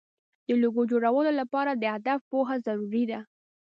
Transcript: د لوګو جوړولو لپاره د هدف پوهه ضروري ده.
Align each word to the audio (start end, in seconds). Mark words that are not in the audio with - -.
د 0.47 0.49
لوګو 0.61 0.83
جوړولو 0.91 1.31
لپاره 1.39 1.71
د 1.75 1.83
هدف 1.95 2.19
پوهه 2.31 2.55
ضروري 2.65 3.03
ده. 3.11 3.19